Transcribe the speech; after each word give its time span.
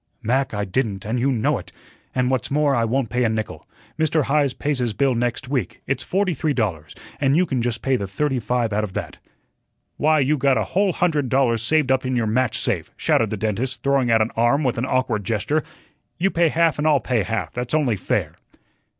"Mac, 0.23 0.51
I 0.51 0.65
didn't, 0.65 1.05
and 1.05 1.19
you 1.19 1.31
know 1.31 1.59
it. 1.59 1.71
And 2.15 2.31
what's 2.31 2.49
more, 2.49 2.73
I 2.73 2.85
won't 2.85 3.11
pay 3.11 3.23
a 3.23 3.29
nickel. 3.29 3.67
Mr. 3.99 4.23
Heise 4.23 4.55
pays 4.55 4.79
his 4.79 4.93
bill 4.95 5.13
next 5.13 5.47
week, 5.47 5.79
it's 5.85 6.01
forty 6.03 6.33
three 6.33 6.55
dollars, 6.55 6.95
and 7.19 7.37
you 7.37 7.45
can 7.45 7.61
just 7.61 7.83
pay 7.83 7.97
the 7.97 8.07
thirty 8.07 8.39
five 8.39 8.73
out 8.73 8.83
of 8.83 8.93
that." 8.93 9.19
"Why, 9.97 10.17
you 10.19 10.37
got 10.37 10.57
a 10.57 10.63
whole 10.63 10.91
hundred 10.91 11.29
dollars 11.29 11.61
saved 11.61 11.91
up 11.91 12.03
in 12.03 12.15
your 12.15 12.25
match 12.25 12.57
safe," 12.57 12.89
shouted 12.97 13.29
the 13.29 13.37
dentist, 13.37 13.83
throwing 13.83 14.09
out 14.09 14.23
an 14.23 14.31
arm 14.35 14.63
with 14.63 14.79
an 14.79 14.85
awkward 14.87 15.23
gesture. 15.23 15.63
"You 16.17 16.31
pay 16.31 16.49
half 16.49 16.79
and 16.79 16.87
I'll 16.87 16.99
pay 16.99 17.21
half, 17.21 17.53
that's 17.53 17.75
only 17.75 17.95
fair." 17.95 18.33